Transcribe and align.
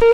Good 0.00 0.12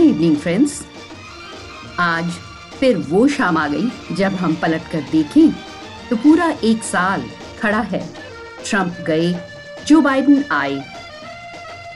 evening 0.00 0.36
friends 0.36 0.82
आज 2.00 2.24
फिर 2.80 2.96
वो 2.96 3.26
शाम 3.28 3.56
आ 3.56 3.66
गई 3.68 4.14
जब 4.16 4.34
हम 4.34 4.54
पलट 4.54 4.82
कर 4.92 5.00
देखें 5.12 5.50
तो 6.10 6.16
पूरा 6.16 6.52
एक 6.64 6.82
साल 6.82 7.24
खड़ा 7.60 7.80
है। 7.80 8.02
ट्रंप 8.64 8.96
गए 9.06 9.34
जो 9.86 10.00
बाइडन 10.00 10.44
आए 10.52 10.76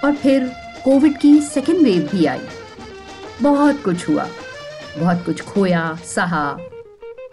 और 0.05 0.15
फिर 0.15 0.51
कोविड 0.85 1.19
की 1.19 1.41
सेकेंड 1.41 1.79
वेव 1.79 2.09
भी 2.13 2.27
आई। 2.27 2.41
बहुत 3.43 3.83
कुछ 3.83 4.09
हुआ। 4.09 4.27
बहुत 4.99 5.25
कुछ 5.27 5.41
खोया, 5.41 5.99
सहा। 6.05 6.59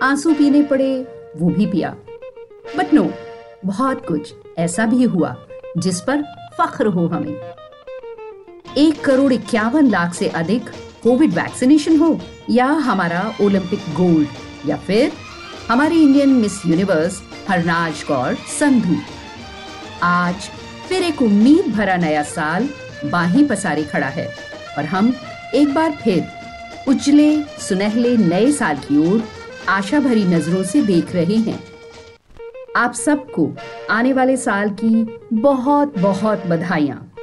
आँसू 0.04 0.34
पीने 0.34 0.62
पड़े, 0.64 1.08
वो 1.38 1.50
भी 1.50 1.66
पिया। 1.66 1.90
बट 2.78 2.94
नो 2.94 3.14
बहुत 3.66 4.06
कुछ 4.08 4.34
ऐसा 4.58 4.86
भी 4.86 5.04
हुआ, 5.04 5.36
जिस 5.78 6.02
पर 6.02 6.24
फख्र 6.58 6.88
हो 6.88 7.08
हमें। 7.08 7.36
एक 8.78 9.04
करोड़ 9.06 9.34
इक्यावन 9.34 9.88
लाख 9.88 10.14
से 10.14 10.28
अधिक 10.28 10.70
कोविड 11.04 11.34
वैक्सीनेशन 11.34 11.98
हो, 11.98 12.20
या 12.50 12.66
हमारा 12.66 13.34
ओलंपिक 13.42 13.80
गोल्ड, 13.80 14.28
या 14.70 14.78
फिर 14.78 15.12
हमारी 15.70 16.02
Indian 16.04 16.30
Miss 16.30 16.66
Universe 16.66 17.22
Harnaaz 17.50 18.04
Kaur 18.04 18.36
Sandhu. 18.60 18.96
आज 20.04 20.36
फिर 20.90 21.04
एक 21.04 21.22
उम्मीद 21.22 21.74
भरा 21.74 21.96
नया 21.96 22.24
साल 22.24 22.70
बाही 23.06 23.44
पसारे 23.44 23.84
खड़ा 23.84 24.08
है, 24.08 24.36
और 24.78 24.86
हम 24.86 25.14
एक 25.56 25.74
बार 25.74 25.92
फिर 25.92 26.28
उजले, 26.88 27.44
सुनहले 27.44 28.16
नए 28.18 28.52
साल 28.52 28.78
की 28.78 28.98
ओर 28.98 29.24
आशा 29.70 30.00
भरी 30.00 30.24
नज़रों 30.24 30.64
से 30.64 30.82
देख 30.82 31.14
रहे 31.16 31.36
हैं। 31.36 31.64
आप 32.76 32.94
सबको 32.94 33.50
आने 33.90 34.14
वाले 34.14 34.36
साल 34.38 34.70
की 34.70 35.04
बहुत 35.34 35.98
बहुत 35.98 36.46
बधाइयाँ। 36.48 37.14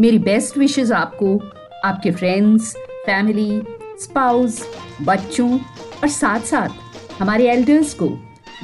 मेरी 0.00 0.18
बेस्ट 0.18 0.58
विशेस 0.58 0.92
आपको, 0.92 1.38
आपके 1.84 2.10
फ्रेंड्स 2.10 2.74
फैमिली 3.06 3.62
स्पाउस 4.00 4.62
बच्चों 5.02 5.50
और 5.58 6.08
साथ 6.08 6.40
साथ 6.40 7.20
हमारे 7.20 7.48
एल्डर्स 7.50 7.94
को, 7.94 8.08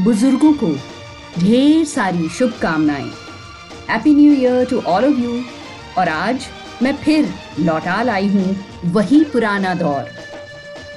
बुज़ुर्गों 0.00 0.52
को 0.52 0.74
ढेर 1.38 1.84
सारी 1.84 2.28
शुभकामनाएँ। 2.28 3.10
Happy 3.90 4.14
new 4.14 4.32
year 4.32 4.64
to 4.64 4.80
all 4.80 5.04
of 5.04 5.20
you 5.20 5.42
और 5.98 6.08
आज 6.08 6.48
मैं 6.82 6.94
फिर 6.96 7.28
लौटा 7.60 8.02
लाई 8.02 8.28
हूँ 8.28 8.56
वही 8.92 9.22
पुराना 9.32 9.74
दौर। 9.74 10.10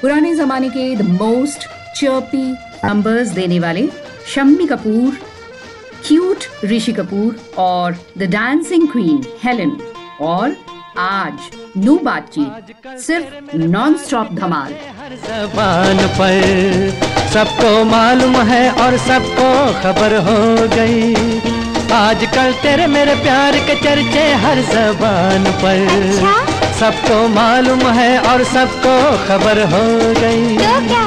पुराने 0.02 0.34
जमाने 0.36 0.70
के 0.70 0.96
द 0.96 1.02
मोस्ट 1.12 1.68
चर्पी 1.96 2.44
नंबर्स 2.86 3.30
देने 3.30 3.60
वाले 3.60 3.88
शम्मी 4.34 4.66
कपूर 4.68 5.18
क्यूट 6.08 6.46
ऋषि 6.66 6.94
कपूर 6.94 7.40
और 7.60 7.98
द 8.18 8.30
डांसिंग 8.32 8.88
क्वीन 8.92 9.24
हेलन 9.44 9.78
और 10.22 10.56
आज 11.00 11.50
नो 11.78 11.96
बातचीत, 12.04 12.74
सिर्फ़ 13.00 13.56
नॉन 13.58 13.98
स्टॉप 13.98 14.34
धमाल 14.34 14.74
सबको 17.34 17.84
मालूम 17.86 18.36
है 18.50 18.70
और 18.84 18.98
सबको 19.00 19.50
खबर 19.84 20.18
हो 20.28 20.68
गई। 20.76 21.51
आजकल 21.94 22.54
तेरे 22.54 22.86
मेरे 22.88 23.16
प्यार 23.16 23.56
के 23.60 23.76
चर्चे 23.76 24.24
हर 24.44 24.62
जबान 24.62 25.44
पर। 25.62 25.82
अच्छा? 25.96 26.36
सबको 26.80 27.28
मालूम 27.28 27.80
है 27.80 28.12
और 28.20 28.44
सबको 28.44 28.94
खबर 29.28 29.62
हो 29.74 29.84
गई। 30.22 30.58
तो 30.58 30.88
क्या? 30.88 31.04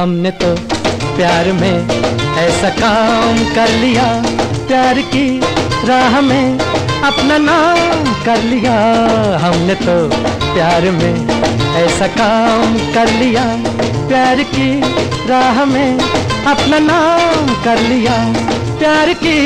हमने 0.00 0.30
तो 0.40 0.46
प्यार 1.16 1.52
में 1.52 1.88
ऐसा 2.38 2.68
काम 2.76 3.38
कर 3.54 3.72
लिया। 3.72 4.04
प्यार 4.68 5.00
की 5.14 5.24
राह 5.88 6.20
में 6.20 6.58
अपना 7.04 7.36
नाम 7.38 8.04
कर 8.24 8.42
लिया। 8.42 8.76
हमने 9.42 9.74
तो 9.74 9.96
प्यार 10.54 10.90
में 10.90 11.28
ऐसा 11.82 12.06
काम 12.16 12.74
कर 12.94 13.12
लिया। 13.12 13.44
प्यार 14.08 14.42
की 14.54 14.70
राह 15.28 15.64
में 15.64 16.00
अपना 16.54 16.78
नाम 16.78 17.54
कर 17.64 17.82
लिया। 17.82 18.16
प्यार 18.78 19.12
की 19.22 19.38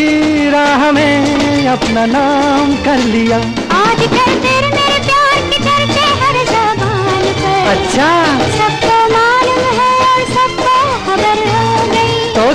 राह 0.51 0.91
में 0.93 1.67
अपना 1.69 2.07
नाम 2.07 2.75
कर 2.85 3.05
लिया। 3.15 3.39
आजकल 3.81 4.35
तेरे 4.47 4.71
मेरे 4.71 4.99
प्यार 5.09 5.37
के 5.51 5.59
चर्चे 5.59 6.07
हर 6.23 6.43
जबान 6.53 7.33
पर। 7.43 7.69
अच्छा। 7.75 8.11
सबको 8.59 8.94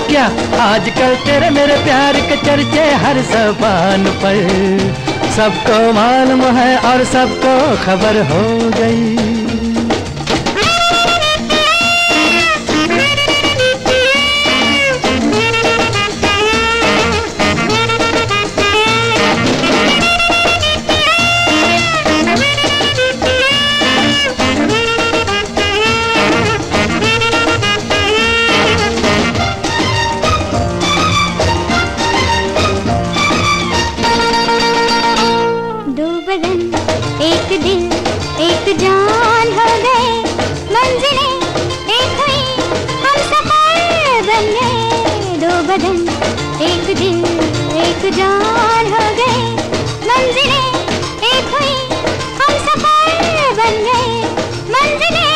क्या? 0.09 0.24
आजकल 0.62 1.16
तेरे 1.16 1.50
मेरे 1.50 1.75
प्यार 1.84 2.14
के 2.20 2.36
चर्चे 2.46 2.86
हर 2.96 3.22
जबान 3.31 4.06
पर। 4.24 4.40
सबको 5.36 5.78
मालूम 5.94 6.42
है 6.58 6.78
और 6.78 7.03
सबको 7.03 7.53
खबर 7.86 8.22
हो 8.31 8.44
गई। 8.80 9.49
एक 46.89 46.97
दिल 46.97 47.17
एक 47.79 48.03
जान 48.13 48.88
हो 48.91 49.01
गए 49.17 49.41
मंजिलें 50.05 50.69
एक 51.31 51.51
हुई 51.53 51.73
हम 52.39 52.53
सफ़र 52.67 53.51
बन 53.59 53.75
गए। 53.88 54.07
मंजिलें 54.73 55.27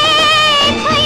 एक 0.67 0.79
हुई 0.85 1.05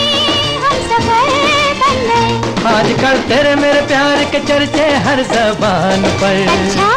हम 0.63 0.77
सफ़र 0.91 1.33
बन 1.81 1.99
गए। 2.11 2.31
आजकल 2.73 3.19
तेरे 3.29 3.55
मेरे 3.55 3.81
प्यार 3.87 4.23
के 4.31 4.39
चर्चे 4.47 4.87
हर 5.07 5.23
जबान 5.33 6.07
पर। 6.21 6.41
अच्छा। 6.55 6.89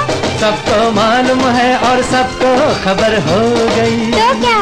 सबको 0.43 0.91
मालूम 0.93 1.43
है 1.59 1.71
और 1.91 2.03
सबको 2.13 2.55
खबर 2.85 3.19
हो 3.29 3.41
गई। 3.77 4.11
तो 4.13 4.33
क्या? 4.41 4.59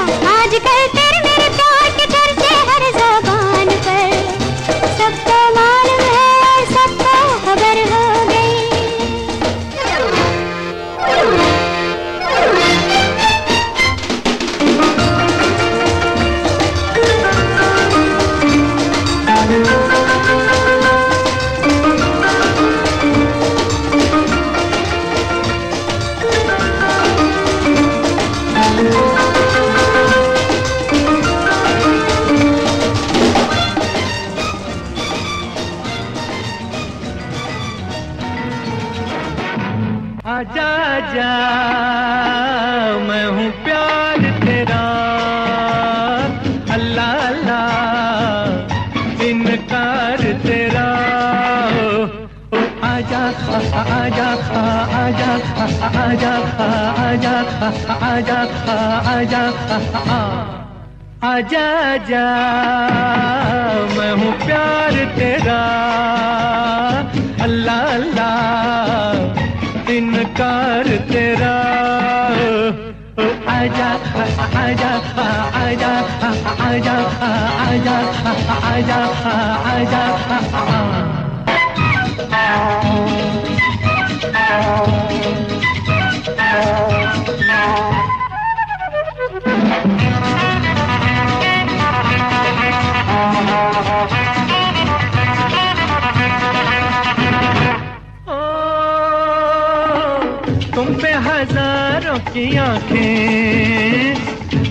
तुम 100.75 100.94
पे 100.94 101.12
हज़ारों 101.25 102.19
की 102.31 102.44
आँखें 102.56 104.14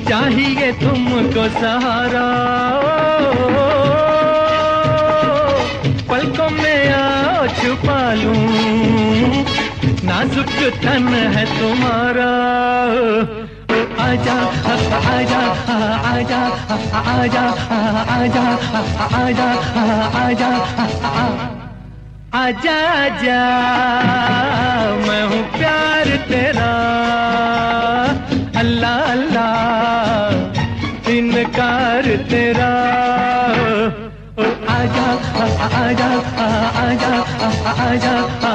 चाहिए 0.09 0.71
तुमको 0.81 1.47
सहारा। 1.59 2.25
नाजुक 10.47 10.75
तन 10.83 11.07
है 11.35 11.43
तुम्हारा 11.47 12.31
आजा 14.03 14.35
आजा 15.13 15.41
आजा 16.11 16.41
आजा 17.11 17.43
आजा 18.11 18.45
आजा 19.17 19.47
आजा 20.19 20.51
आजा 22.39 22.77
आजा 23.03 23.41
मैं 25.07 25.23
हूँ 25.31 25.43
प्यार 25.57 26.15
तेरा 26.29 26.71
अल्लाह 28.61 28.97
अल्लाह 29.15 31.11
इनकार 31.17 32.05
तेरा 32.31 32.71
आजा 34.77 35.07
आजा 35.83 36.09
आजा 36.85 37.13
आजा 37.85 38.46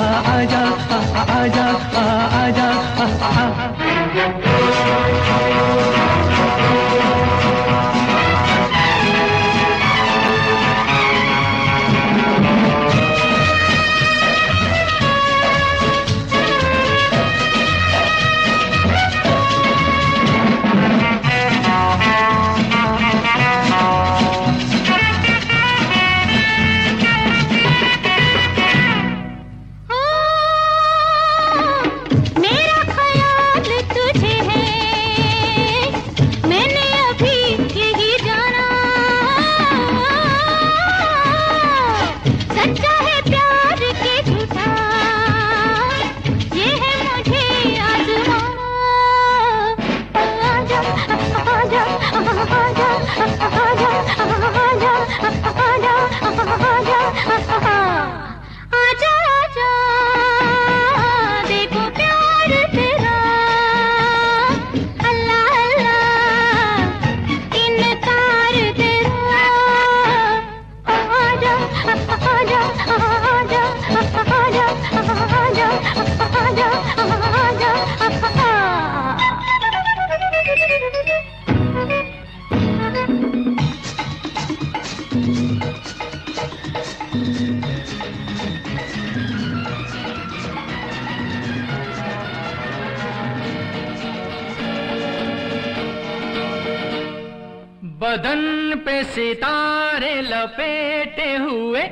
सितारे 99.12 100.20
लपेटे 100.20 101.36
हुए। 101.36 101.82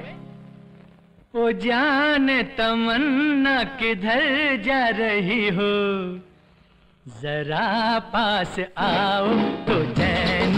ओ 1.37 1.51
जान 1.53 2.43
तमन्ना 2.59 3.63
किधर 3.81 4.23
जा 4.67 4.89
रही 4.89 5.49
हो। 5.49 5.73
जरा 7.23 7.99
पास 7.99 8.57
आओ 8.79 9.29
तो 9.69 9.77
चैन 9.93 10.57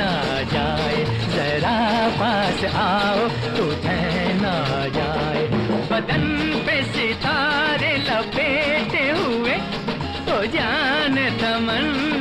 जाए। 0.53 1.05
जरा 1.35 1.79
पास 2.21 2.65
आओ 2.75 3.29
तो 3.57 3.67
चैन 3.83 4.43
जाए। 4.97 5.45
बदन 5.91 6.25
पे 6.67 6.83
सितारे 6.85 7.97
लपेटे 8.09 9.11
हुए। 9.11 9.57
तो 10.29 10.45
जान 10.47 11.17
तमन्ना 11.39 12.12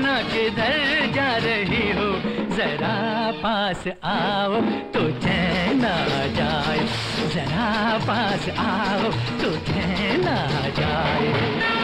जरा 2.62 3.32
पास 3.44 3.88
आओ 4.04 4.60
तो 4.94 5.02
ना 5.82 5.96
जाए। 6.38 6.80
जरा 7.34 7.98
पास 8.08 8.50
आओ 8.60 9.12
तो 9.42 9.52
ना 10.24 10.38
जाए। 10.80 11.81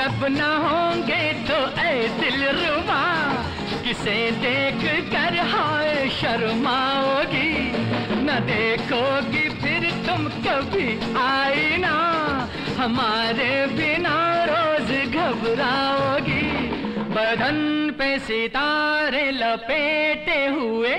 जब 0.00 0.24
न 0.24 0.40
होंगे 0.40 1.32
तो 1.48 1.56
ऐ 1.80 2.08
दिल 2.20 2.44
रुबा 2.48 3.02
किसे 3.84 4.30
देख 4.30 4.80
कर 5.12 5.36
हाय 5.38 6.08
शर्माओगी? 6.08 7.52
न 8.24 8.38
देखोगी 8.40 9.48
फिर 9.48 9.90
तुम 10.06 10.26
कभी 10.46 10.88
आई 11.20 11.76
ना 11.76 11.96
हमारे 12.78 13.66
बिना 13.66 14.16
रोज 14.44 14.90
घबराओगी। 15.14 16.48
बदन 17.12 17.58
पे 17.98 18.18
सितारे 18.18 19.30
लपेटे 19.30 20.46
हुए। 20.46 20.94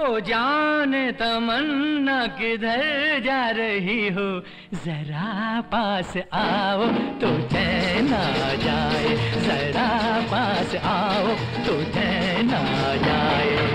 ओ 0.00 0.20
जान 0.20 0.92
तमन्ना 1.12 2.26
किधर 2.26 3.20
जा 3.24 3.50
रही 3.50 4.08
हो? 4.08 4.42
जरा 4.74 5.60
पास 5.60 6.16
आओ 6.32 6.86
तो 7.20 7.28
आ 8.12 8.54
जाए। 8.54 9.14
जरा 9.46 9.88
पास 10.32 10.74
आओ 10.74 11.28
तो 11.66 11.76
आ 12.54 12.94
जाए। 12.96 13.73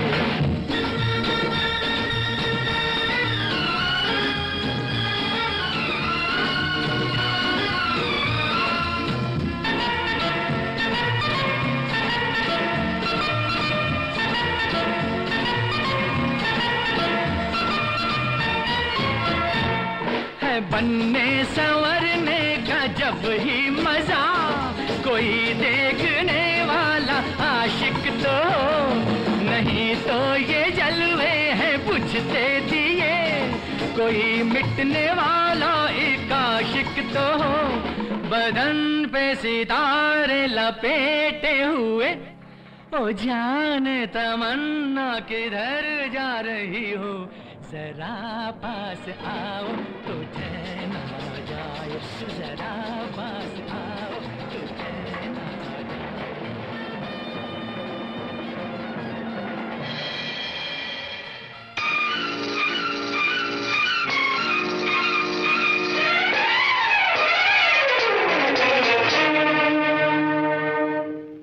बनने 20.70 21.28
संवरने 21.54 22.42
का 22.68 22.80
जब 22.94 23.22
ही 23.40 23.70
मज़ा, 23.72 24.24
कोई 25.04 25.32
देखने 25.54 26.42
वाला 26.64 27.18
आशिक 27.44 28.02
तो 28.22 28.36
नहीं 29.44 29.94
तो 30.02 30.18
ये 30.36 30.62
जलवे 30.70 31.32
हैं 31.60 31.76
बुझते 31.86 32.44
दिए। 32.70 33.14
कोई 33.96 34.42
मिटने 34.44 35.06
वाला 35.12 35.72
एक 36.00 36.32
आशिक 36.32 36.94
तो 37.14 37.26
हो 37.42 37.54
बदन 38.30 38.78
पे 39.12 39.34
सितारे 39.34 40.46
लपेटे 40.46 41.54
हुए। 41.62 42.10
ओ 42.94 43.10
जान 43.18 43.86
तमन्ना 44.14 45.08
किधर 45.28 45.84
जा 46.14 46.30
रही 46.40 46.90
हो? 46.92 47.12
जरा 47.70 48.14
पास 48.62 49.04
आओ 49.30 49.68
तो 50.06 50.14
आ 50.14 51.36
जाए। 51.50 51.98
जरा 52.38 52.72
पास 53.16 53.54
आओ 53.70 54.18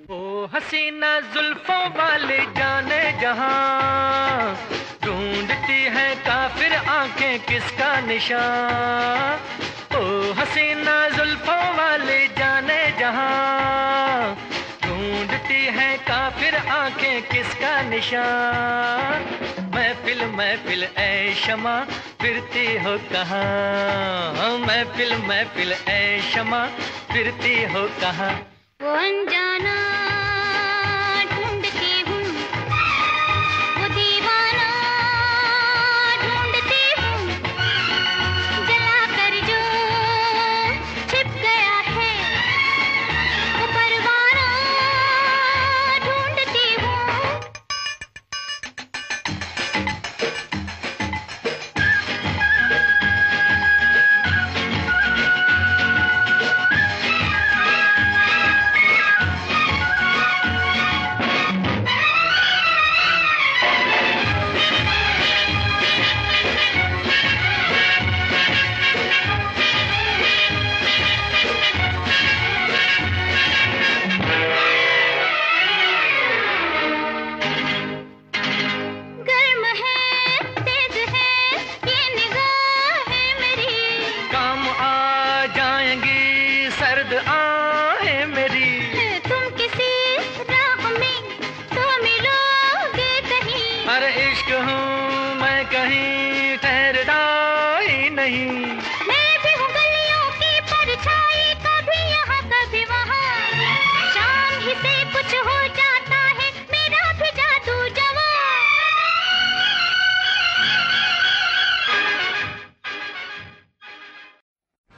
तो 0.07 0.47
हसीना 0.53 1.19
जुल्फों 1.33 1.83
वाले 1.97 2.37
जाने 2.57 3.01
जहाँ। 3.21 4.76
है 5.89 6.15
काफिर 6.15 6.73
आँखें 6.75 7.39
किसका 7.39 8.01
निशान? 8.01 9.39
ओ 9.97 10.33
हसीना 10.33 11.09
जुल्फों 11.09 11.75
वाले 11.75 12.27
जाने 12.27 12.91
जहाँ। 12.99 14.35
ढूंढती 14.83 15.65
है 15.65 15.97
काफिर 15.97 16.55
आँखें 16.55 17.21
किसका 17.21 17.81
निशान? 17.81 19.25
महफिल 19.75 20.25
महफिल, 20.25 20.83
ऐ 20.83 21.33
शमा, 21.33 21.79
फिरती 22.21 22.77
हो 22.77 22.97
कहाँ? 22.97 24.57
महफिल 24.57 25.15
महफिल, 25.17 25.71
ऐ 25.71 26.19
शमा, 26.21 26.65
फिरती 27.13 27.63
हो 27.63 27.87
कहाँ? 28.01 28.31
वो 28.81 28.89
अनजाना 28.89 29.96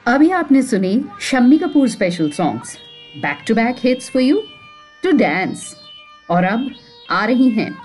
अभी 0.09 0.29
आपने 0.31 0.61
सुने 0.61 1.01
Shammi 1.21 1.57
Kapoor 1.57 1.87
special 1.87 2.31
songs 2.31 2.77
back 3.17 3.37
to 3.47 3.55
back 3.55 3.75
hits 3.79 4.09
for 4.09 4.21
you 4.21 4.41
to 5.03 5.11
dance 5.11 5.75
और 6.29 6.43
अब 6.43 6.71
आ 7.09 7.25
रही 7.25 7.49
हैं 7.49 7.77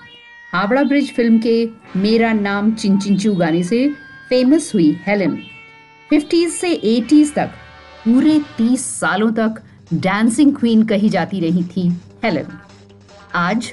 हावड़ा 0.52 0.82
ब्रिज 0.82 1.14
फ़िल्म 1.14 1.38
के 1.38 1.68
मेरा 1.96 2.32
नाम 2.32 2.72
चिंचिंचू 2.72 3.34
गाने 3.34 3.62
से 3.62 3.88
फ़ेमस 4.28 4.72
हुई 4.74 5.00
हेलन 5.06 5.42
50s 6.12 6.50
से 6.50 7.02
80s 7.10 7.34
तक, 7.34 7.46
पूरे 8.04 8.40
30 8.60 8.76
सालों 8.76 9.32
तक 9.32 9.62
डांसिंग 9.94 10.56
क्वीन 10.56 10.82
कही 10.82 11.08
जाती 11.08 11.40
रही 11.40 11.62
थी 11.62 11.92
हेलन 12.24 12.58
आज 13.34 13.72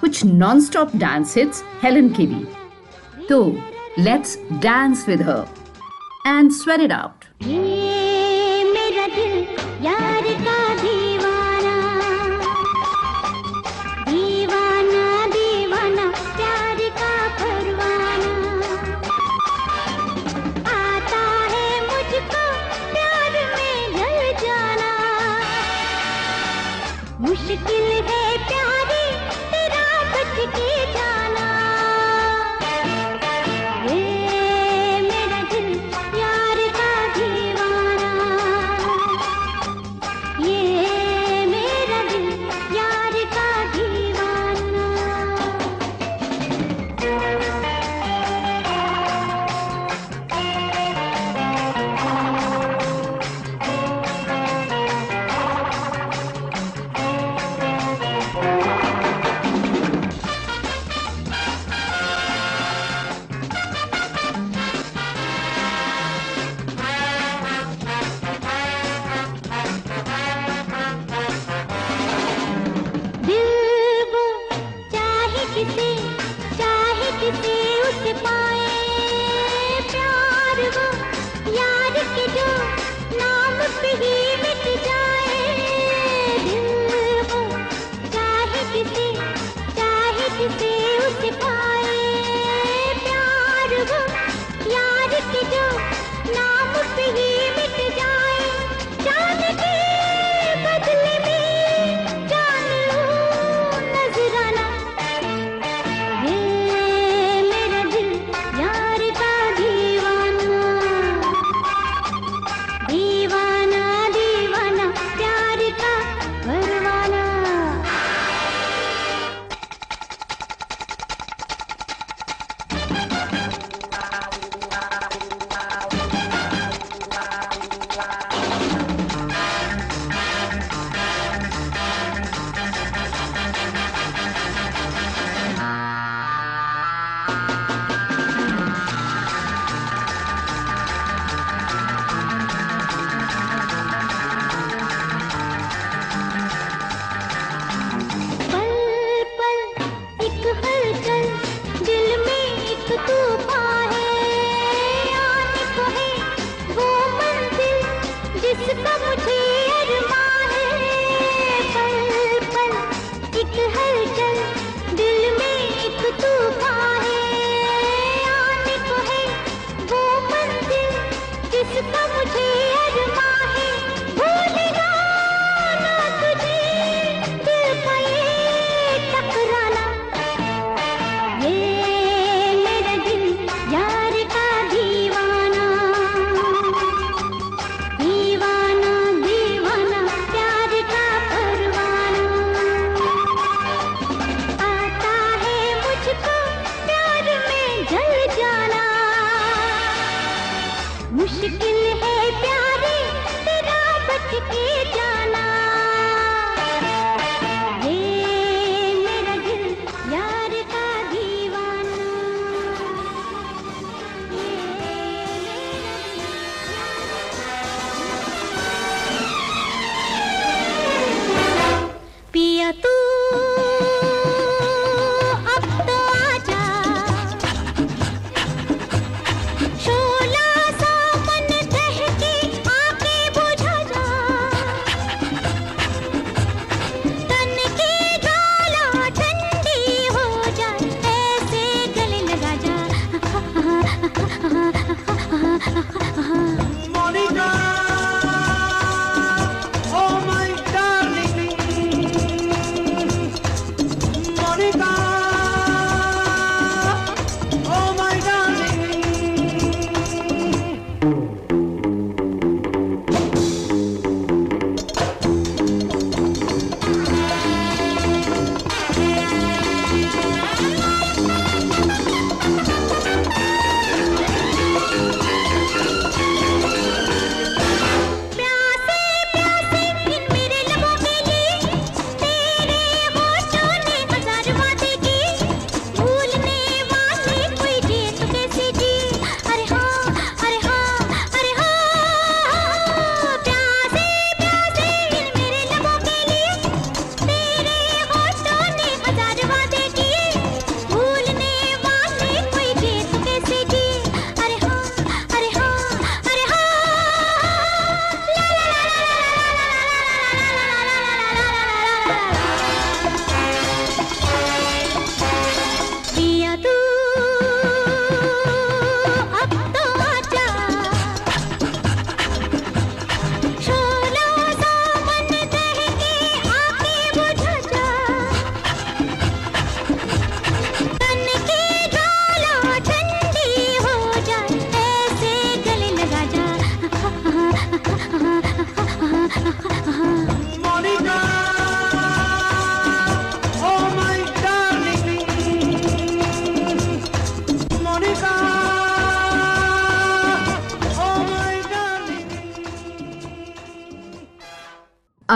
कुछ 0.00 0.24
non 0.24 0.60
stop 0.60 0.96
dance 0.96 1.36
hits 1.36 1.64
Helen 1.82 2.08
के 2.08 2.26
भी. 2.26 2.44
तो 3.26 3.58
let's 3.98 4.38
dance 4.52 5.08
with 5.08 5.22
her 5.22 5.46
and 6.26 6.50
sweat 6.50 6.80
it 6.80 6.92
out 6.92 7.19
ये 7.40 7.99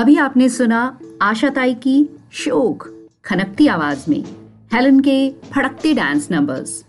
अभी 0.05 0.17
आपने 0.17 0.49
सुना 0.49 0.79
आशाताई 1.23 1.75
की 1.75 1.95
शोक, 2.33 2.83
खनकती 3.25 3.67
आवाज़ 3.67 4.05
में। 4.11 4.25
हेलन 4.73 4.99
के 5.01 5.31
फड़कते 5.53 5.93
डांस 5.95 6.29
नंबर्स 6.31 6.85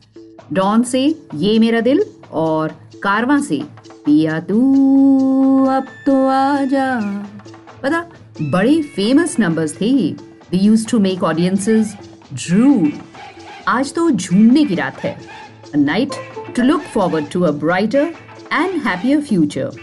डॉन 0.54 0.84
से 0.84 1.04
ये 1.36 1.58
मेरा 1.60 1.80
दिल 1.80 2.04
और 2.32 2.76
कारवा 3.04 3.40
से, 3.40 3.62
पिया 4.06 4.40
तू 4.40 4.60
अब 5.66 5.88
तो 6.06 6.28
आजा। 6.28 7.00
पता, 7.84 8.06
बड़े 8.42 8.82
फ़ेमस 8.96 9.40
नंबर्स 9.40 9.80
थे 9.82 9.94
they 10.12 10.58
use 10.58 10.88
to 10.88 11.00
make 11.00 11.24
audiences 11.24 11.98
drew 12.34 12.88
आज 13.68 13.94
तो 13.94 14.10
झूमने 14.12 14.66
की 14.66 14.76
रात 14.76 15.04
है। 15.04 15.18
Night 15.76 16.10
to 16.56 16.64
look 16.64 16.82
forward 16.94 17.32
to 17.32 17.42
a 17.42 17.52
brighter 17.66 18.14
and 18.54 18.82
happier 18.88 19.22
future 19.22 19.78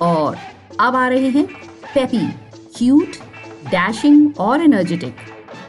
और 0.00 0.36
अब 0.80 0.96
आ 0.96 1.08
रहे 1.08 1.28
हैं 1.28 1.48
पेपी 1.94 2.28
क्यूट 2.78 3.16
डैशिंग 3.70 4.38
और 4.40 4.62
energetic 4.62 5.16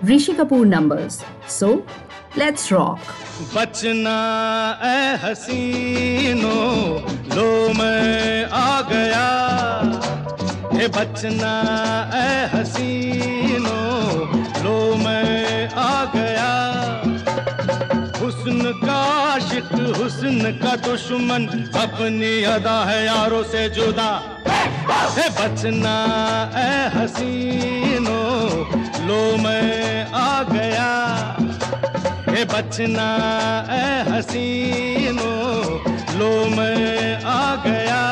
Rishi 0.09 0.33
Kapoor 0.33 0.65
numbers 0.65 1.19
so 1.59 1.73
let's 2.37 2.71
rock 2.71 2.99
बचना 3.55 4.17
ए 4.83 5.17
हसीनो, 5.23 6.57
लो 7.35 7.47
मैं 7.73 8.45
आ 8.45 8.81
गया। 8.91 9.27
बचना 10.97 11.53
ए 12.15 12.45
हुस्न 20.09 20.59
का 20.63 20.75
दुश्मन 20.75 21.45
अपनी 21.75 22.43
अदा 22.43 22.85
है 22.85 23.05
यारों 23.05 23.43
से 23.43 23.69
जुदा। 23.69 24.41
है 25.17 25.29
बचना, 25.29 25.95
ए 26.55 26.97
हसीनो, 26.97 28.23
लो 29.05 29.37
मैं 29.37 30.07
आ 30.11 30.43
गया। 30.43 30.91
है 32.29 32.45
बचना, 32.45 33.07
ए 33.71 34.11
हसीनो, 34.11 35.35
लो 36.19 36.55
मैं 36.55 37.23
आ 37.23 37.55
गया। 37.55 38.03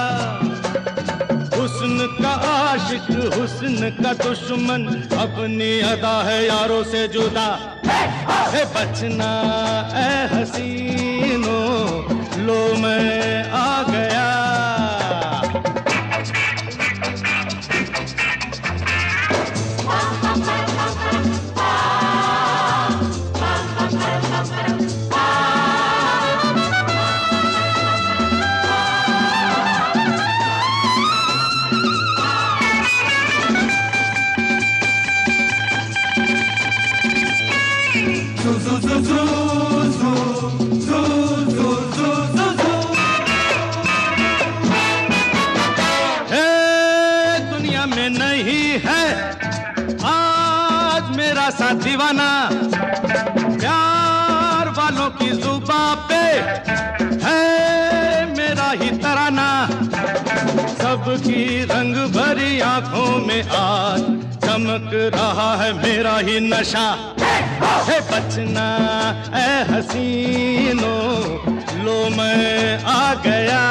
हुस्न 1.58 2.20
का 2.22 2.30
आशिक, 2.30 3.34
हुस्न 3.40 3.96
का 4.04 4.14
दुश्मन 4.14 4.86
अपनी 5.18 5.80
अदा 5.80 6.24
है 6.24 6.46
यारों 6.46 6.84
से 6.84 7.08
जुदा। 7.08 7.82
है 7.86 8.66
बचना, 8.66 9.32
ए 9.96 10.36
हसीनो। 10.36 11.17
लो 12.48 12.60
मैं 12.82 13.44
आ 13.60 13.84
गया 13.90 13.97
सबकी 61.18 61.64
रंग 61.64 61.96
भरी 62.14 62.60
आँखों 62.62 63.26
में 63.26 63.42
आज 63.50 64.02
चमक 64.44 64.92
रहा 65.16 65.50
है 65.64 65.72
मेरा 65.74 66.18
ही 66.18 66.40
नशा। 66.40 66.88
है 67.90 68.00
बचना 68.12 68.68
ए 69.36 69.50
हसीनो, 69.72 70.96
लो 71.84 71.98
मैं 72.18 72.84
आ 72.84 73.14
गया। 73.26 73.64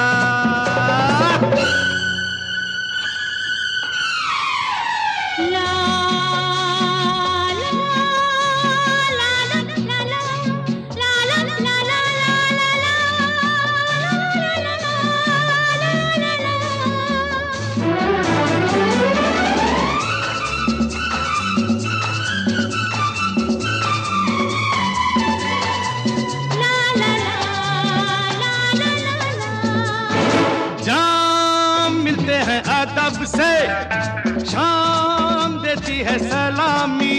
सलामी। 36.57 37.16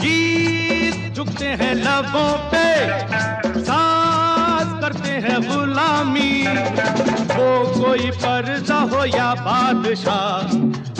गीत 0.00 1.14
झुकते 1.16 1.46
हैं 1.60 1.74
लबों 1.74 2.32
पे 2.50 2.66
साथ 3.60 4.80
करते 4.80 5.12
हैं 5.26 5.38
गुलामी। 5.42 6.34
वो 7.30 7.48
कोई 7.74 8.10
पर्दा 8.20 8.80
हो 8.92 9.04
या 9.06 9.30
बादशाह, 9.40 10.52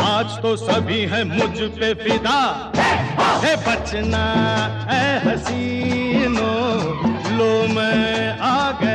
आज 0.06 0.38
तो 0.42 0.56
सभी 0.56 1.02
है 1.12 1.22
मुझ 1.28 1.56
पे 1.76 1.92
फिदा। 2.02 2.40
है 3.44 3.54
बचना 3.66 4.24
है 4.90 5.06
हसीनो, 5.26 6.52
लो 7.36 7.52
मैं 7.74 8.38
आ 8.40 8.70
गया। 8.80 8.93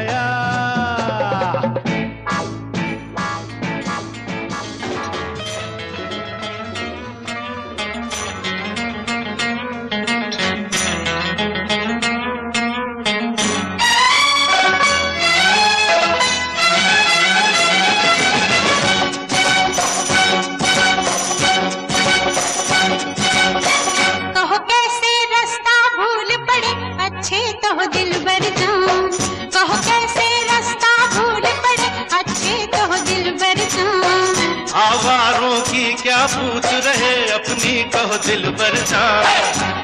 आवारों 34.77 35.59
की 35.69 35.83
क्या 36.01 36.25
पूछ 36.33 36.65
रहे 36.85 37.13
अपनी 37.33 37.71
कहो 37.93 38.17
दिल 38.25 38.49
पर 38.59 38.75
जा 38.91 39.01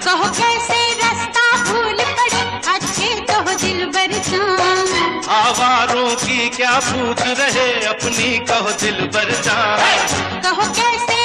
कहो 0.06 0.30
कैसे 0.40 0.78
रास्ता 1.02 1.46
भूल 1.70 2.04
पड़े 2.20 2.42
अच्छे 2.76 3.10
कहो 3.32 3.56
दिल 3.64 3.86
पर 3.96 4.14
जा 4.30 4.44
आवारों 5.40 6.10
की 6.26 6.50
क्या 6.58 6.78
पूछ 6.90 7.22
रहे 7.42 7.68
अपनी 7.94 8.38
कहो 8.52 8.72
दिल 8.84 9.06
पर 9.16 9.32
जा 9.48 9.58
कहो 10.46 10.72
कैसे 10.80 11.25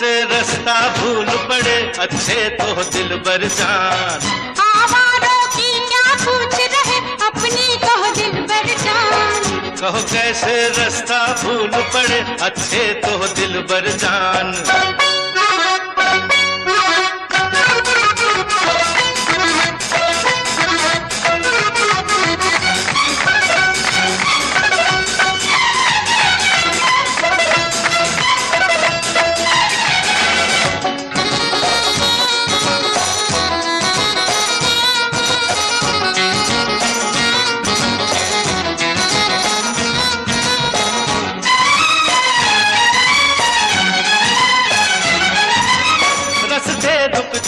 कैसे 0.00 0.22
रास्ता 0.24 0.74
भूल 0.96 1.26
पड़े 1.48 1.76
अच्छे 2.00 2.36
तो 2.56 2.84
दिल 2.84 3.10
बर 3.20 3.42
जान। 3.52 4.24
आवारों 4.58 5.42
की 5.56 5.68
क्या 5.88 6.14
पूछ 6.24 6.56
रहे 6.74 6.96
अपनी 7.28 7.66
तो 7.84 7.96
दिल 8.16 8.40
बर 8.48 8.72
जान। 8.84 9.76
कहो 9.76 10.02
कैसे 10.12 10.56
रास्ता 10.78 11.20
भूल 11.42 11.82
पड़े 11.92 12.20
अच्छे 12.40 12.92
तो 13.04 13.18
दिल 13.34 13.60
बर 13.70 13.90
जान। 14.00 14.52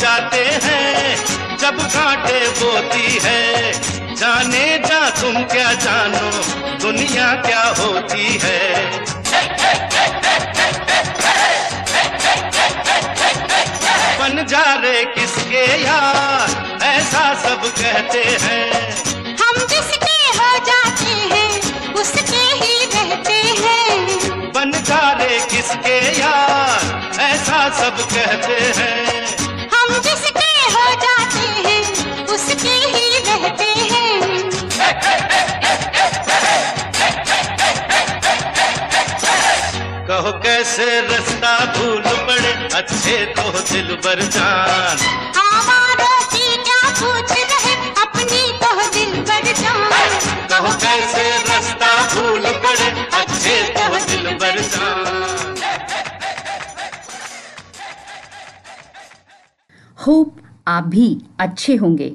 जाते 0.03 0.45
हैं 0.63 1.57
जब 1.59 1.77
कांटे 1.89 2.39
बोती 2.59 3.19
है। 3.25 3.73
जाने 4.17 4.67
जा 4.87 4.99
तुम 5.21 5.35
क्या 5.53 5.73
जानो 5.85 6.31
दुनिया 6.83 7.27
क्या 7.43 7.63
होती 7.79 8.39
है। 8.43 8.61
बन 14.19 14.45
जा 14.51 14.65
रे 14.83 15.05
किसके 15.15 15.65
यार 15.83 16.81
ऐसा 16.85 17.25
सब 17.45 17.71
कहते 17.79 18.25
हैं। 18.43 18.71
हम 19.41 19.65
जिसके 19.67 20.19
हो 20.39 20.51
जाते 20.67 21.15
हैं 21.33 21.95
उसके 21.95 22.45
ही 22.63 22.85
रहते 22.95 23.41
हैं। 23.63 24.53
बन 24.53 24.73
जा 24.83 25.03
रे 25.13 25.39
किसके 25.51 25.99
यार 26.21 27.21
ऐसा 27.23 27.69
सब 27.81 28.07
कहते 28.15 28.61
हैं। 28.81 29.22
कहो 40.13 40.33
कैसे 40.33 40.85
रास्ता 41.01 41.51
भूल 41.75 42.01
पड़े? 42.01 42.51
अच्छे 42.75 43.15
तो 43.37 43.43
दिल 43.73 43.95
भर 43.97 44.21
तो 44.21 44.27
जान। 44.29 44.97
होप 59.99 60.37
आप 60.69 60.85
भी 60.85 61.19
अच्छे 61.41 61.75
होंगे। 61.75 62.13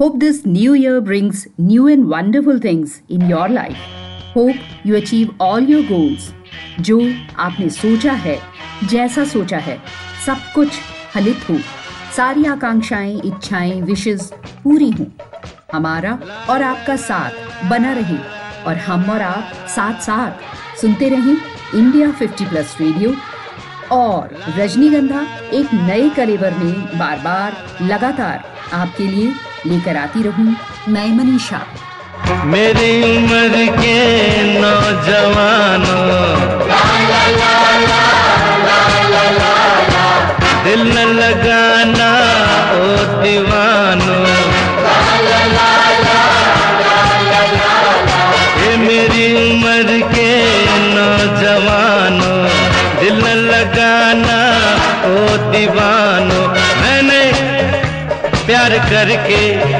Hope 0.00 0.16
this 0.16 0.46
new 0.46 0.74
year 0.74 1.00
brings 1.00 1.46
new 1.60 1.88
and 1.88 2.04
wonderful 2.04 2.60
things 2.60 3.00
in 3.10 3.30
your 3.30 3.48
life. 3.48 3.76
Hope 4.36 4.86
you 4.86 4.96
achieve 4.96 5.36
all 5.40 5.66
your 5.70 5.82
goals. 5.82 6.32
जो 6.80 7.00
आपने 7.38 7.70
सोचा 7.70 8.12
है, 8.12 8.40
जैसा 8.84 9.24
सोचा 9.24 9.58
है, 9.58 9.82
सब 10.26 10.38
कुछ 10.54 10.68
फलित 11.12 11.50
हो। 11.50 11.58
सारी 12.16 12.44
आकांक्षाएँ, 12.44 13.20
इच्छाएँ, 13.24 13.82
विशेष 13.82 14.20
पूरी 14.64 14.90
हों। 14.90 15.06
हमारा 15.72 16.18
और 16.50 16.62
आपका 16.62 16.96
साथ 16.96 17.30
बना 17.68 17.92
रहे 17.92 18.16
और 18.66 18.76
हम 18.76 19.10
और 19.10 19.22
आप 19.22 19.52
साथ 19.68 20.00
साथ 20.00 20.32
सुनते 20.80 21.08
रहें 21.08 21.36
इंडिया 21.74 22.10
50 22.12 22.48
प्लस 22.48 22.76
रेडियो 22.80 23.14
और 23.92 24.38
रजनीगंधा 24.58 25.26
एक 25.52 25.74
नए 25.74 26.10
कलेवर 26.10 26.54
में 26.54 26.98
बार 26.98 27.18
बार 27.18 27.56
लगातार 27.82 28.44
आपके 28.72 29.06
लिए 29.06 29.32
लेकर 29.66 29.96
आती 29.96 30.22
रहूँ। 30.22 30.56
मैं 30.88 31.08
मनीषा। 31.08 31.66
मेरी 32.40 33.16
उम्र 33.16 33.76
के 33.80 33.98
नौजवानों। 34.60 36.12
दिल 40.64 40.80
न 40.80 40.98
लगाना, 40.98 42.10
ओ 42.72 42.96
दीवानो। 43.22 44.22
ये 48.62 48.76
मेरी 48.76 49.50
उम्र 49.50 50.08
के 50.14 50.30
नौजवानों। 50.78 52.42
दिल 53.00 53.14
न 53.14 53.26
लगाना, 53.26 54.38
ओ 55.04 55.36
दीवानो। 55.52 56.48
मैंने 56.82 57.32
प्यार 58.46 58.70
करके 58.70 59.71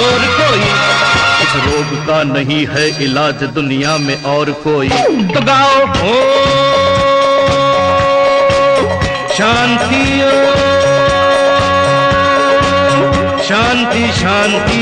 इस 0.00 0.06
ज़ोर 0.06 0.22
कोई। 0.36 0.60
इस 1.42 1.52
रोग 1.64 2.06
का 2.06 2.22
नहीं 2.22 2.66
है 2.66 2.84
इलाज 3.04 3.42
दुनिया 3.54 3.96
में 3.96 4.22
और 4.24 4.50
कोई। 4.64 4.88
तो 5.34 5.40
गाओ 5.40 5.86
हो। 5.96 6.14
शांति 9.34 10.04
शांति 13.44 14.06
शांति 14.12 14.80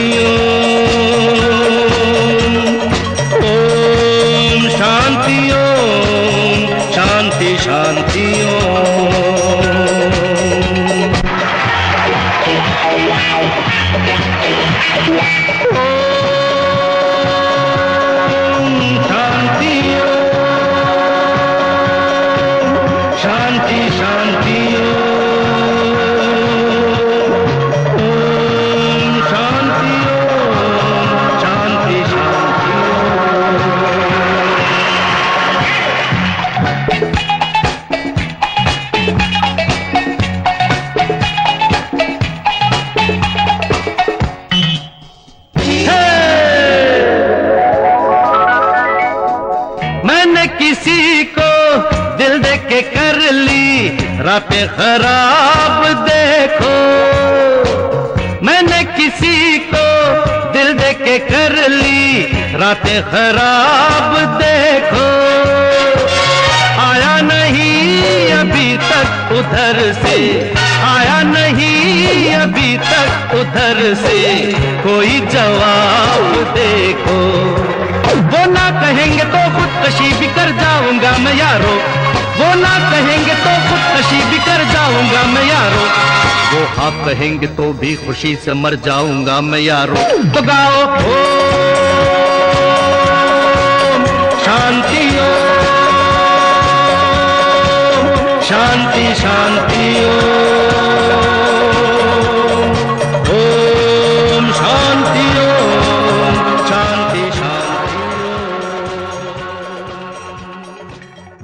खराब 54.68 55.85
देखो। 56.09 56.75
मैंने 58.47 58.83
किसी 58.97 59.59
को 59.73 59.87
दिल 60.53 60.73
दे 60.79 60.92
के 60.94 61.18
कर 61.18 61.55
ली, 61.71 62.23
रातें 62.61 63.03
खराब 63.11 64.16
देखो। 64.42 65.07
आया 66.83 67.14
नहीं 67.23 68.33
अभी 68.33 68.77
तक 68.79 69.33
उधर 69.33 69.81
से, 70.03 70.18
आया 70.87 71.21
नहीं 71.23 72.35
अभी 72.35 72.77
तक 72.79 73.35
उधर 73.35 73.83
से, 73.94 74.18
कोई 74.83 75.21
जवाब 75.33 76.35
देखो। 76.57 77.21
वो 78.31 78.44
ना 78.53 78.71
कहेंगे 78.81 79.25
तो 79.25 79.40
खुदकशी 79.55 80.12
भी 80.12 80.27
कर 80.35 80.51
जाऊँगा 80.61 81.16
मैं 81.18 81.35
यारो 81.35 81.75
वो 82.38 82.48
ना 82.61 82.74
कहेंगे 82.90 83.35
तो 83.44 83.53
खुदकशी 83.68 84.20
भी 84.31 84.38
कर 84.46 84.64
जाऊँगा 84.72 85.22
मैं 85.33 85.44
यारो। 85.48 85.83
वो 86.51 86.61
हाँ 86.77 86.90
कहेंगे 87.05 87.46
तो 87.57 87.72
भी 87.81 87.94
खुशी 88.07 88.35
से 88.44 88.55
मर 88.55 88.74
जाऊँगा 88.87 89.40
मैं 89.48 89.61
यारो। 89.61 89.94
तो 90.35 90.42
गाओ 90.48 90.83
ओ 91.05 91.16
शांति 94.44 95.05
ओ 95.18 95.31
शांति 98.48 99.14
शांति 99.22 99.88
ओ 100.05 100.47